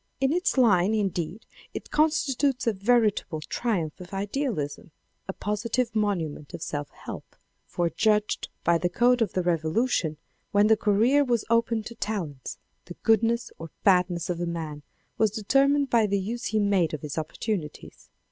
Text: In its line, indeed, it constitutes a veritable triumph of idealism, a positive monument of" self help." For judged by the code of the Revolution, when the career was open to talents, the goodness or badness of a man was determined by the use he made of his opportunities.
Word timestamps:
In 0.19 0.33
its 0.33 0.57
line, 0.57 0.95
indeed, 0.95 1.45
it 1.75 1.91
constitutes 1.91 2.65
a 2.65 2.73
veritable 2.73 3.39
triumph 3.39 3.99
of 4.01 4.15
idealism, 4.15 4.89
a 5.27 5.31
positive 5.33 5.95
monument 5.95 6.55
of" 6.55 6.63
self 6.63 6.89
help." 6.89 7.35
For 7.67 7.87
judged 7.87 8.49
by 8.63 8.79
the 8.79 8.89
code 8.89 9.21
of 9.21 9.33
the 9.33 9.43
Revolution, 9.43 10.17
when 10.51 10.65
the 10.65 10.75
career 10.75 11.23
was 11.23 11.45
open 11.51 11.83
to 11.83 11.93
talents, 11.93 12.57
the 12.85 12.95
goodness 13.03 13.51
or 13.59 13.69
badness 13.83 14.27
of 14.27 14.39
a 14.39 14.47
man 14.47 14.81
was 15.19 15.29
determined 15.29 15.91
by 15.91 16.07
the 16.07 16.19
use 16.19 16.45
he 16.45 16.57
made 16.59 16.95
of 16.95 17.03
his 17.03 17.19
opportunities. 17.19 18.09